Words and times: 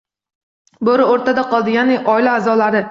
Bo'ri 0.89 1.07
o'rtada 1.11 1.45
qoldi, 1.53 1.77
ya'ni 1.79 2.01
oila 2.17 2.37
a'zolari. 2.41 2.79